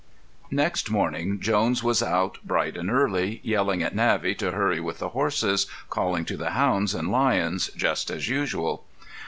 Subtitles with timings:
[0.45, 4.97] X Next morning Jones was out bright and early, yelling at Navvy to hurry with
[4.97, 8.83] the horses, calling to the hounds and lions, just as usual.